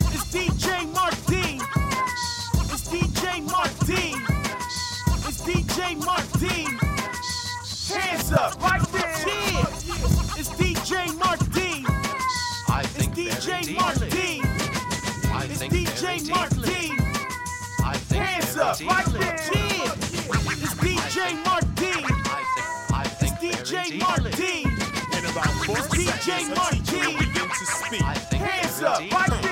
It's 0.00 0.24
DJ 0.34 0.92
Martin. 0.92 1.60
It's 2.72 2.88
DJ 2.88 3.42
Martin. 3.50 4.22
It's 5.26 5.40
DJ 5.42 5.96
Martin. 6.04 6.78
Hands 7.98 8.32
up 8.32 8.60
right 8.62 8.82
there. 8.92 9.14
Yeah. 9.26 9.66
It's 10.38 10.50
DJ 10.50 11.18
Martin. 11.18 11.86
I 12.68 12.80
It's 12.82 12.92
think 12.92 13.14
very 13.14 13.30
DJ 13.30 13.60
deeply. 13.62 13.74
Martin. 13.74 14.10
I 15.32 15.46
It's 15.48 15.58
think 15.58 15.72
very 15.72 15.84
DJ 15.86 16.18
deeply. 16.18 16.30
Martin. 16.30 18.16
Hands 18.16 18.56
up 18.58 18.80
right 18.80 19.06
there. 19.06 19.75
Begin 26.26 27.48
to 27.48 27.66
speak. 27.66 28.02
Hands 28.02 28.82
up 28.82 29.45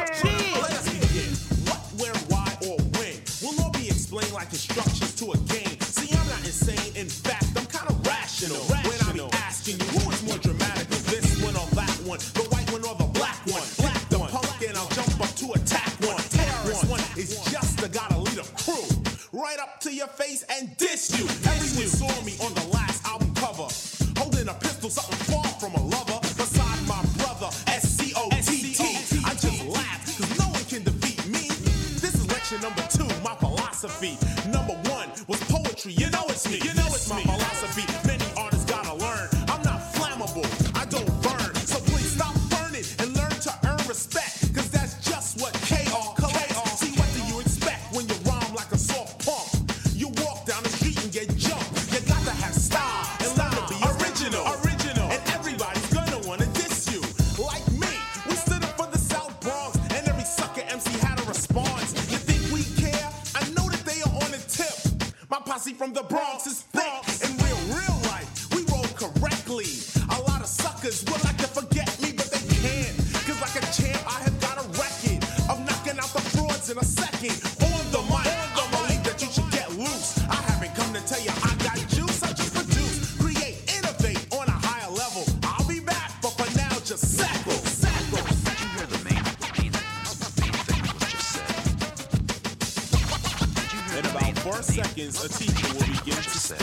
four 94.55 94.63
seconds, 94.63 95.25
a 95.25 95.29
teacher 95.29 95.75
will 95.75 95.81
begin 95.81 96.23
to 96.23 96.39
speak. 96.39 96.61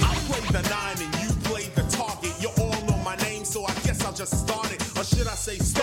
I 0.00 0.14
played 0.28 0.48
the 0.52 0.62
nine 0.68 0.96
and 1.00 1.14
you 1.22 1.30
played 1.48 1.74
the 1.74 1.82
target. 1.96 2.34
You 2.40 2.50
all 2.60 2.80
know 2.86 2.96
my 3.02 3.16
name, 3.16 3.44
so 3.44 3.64
I 3.64 3.72
guess 3.84 4.04
I'll 4.04 4.12
just 4.12 4.46
start 4.46 4.72
it. 4.72 4.82
Or 4.98 5.04
should 5.04 5.26
I 5.26 5.34
say 5.34 5.56
start? 5.58 5.81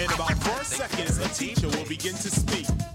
In 0.00 0.10
about 0.12 0.32
four 0.42 0.64
seconds, 0.64 1.18
a 1.18 1.28
teacher 1.28 1.68
will 1.68 1.84
begin 1.84 2.14
to 2.14 2.30
speak. 2.30 2.89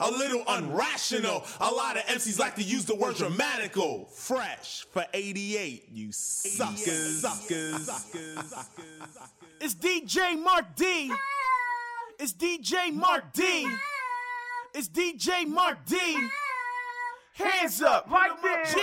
a 0.00 0.10
little 0.10 0.44
unrational. 0.44 1.44
A 1.60 1.72
lot 1.72 1.96
of 1.96 2.04
MCs 2.04 2.38
like 2.38 2.56
to 2.56 2.62
use 2.62 2.84
the 2.84 2.94
word 2.94 3.16
dramatical. 3.16 4.06
Fresh 4.06 4.86
for 4.92 5.04
88, 5.12 5.88
you 5.92 6.12
suckers. 6.12 7.20
suckers. 7.20 7.90
it's 9.60 9.74
DJ 9.74 10.42
Mark 10.42 10.74
D. 10.76 11.12
It's 12.18 12.32
DJ 12.32 12.92
Mark 12.92 13.32
D. 13.32 13.68
It's 14.74 14.88
DJ 14.88 15.46
Mark 15.46 15.84
D. 15.86 16.28
Hands 17.34 17.82
up. 17.82 18.08
Mark 18.08 18.32
D. 18.74 18.80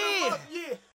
Yeah. 0.52 0.76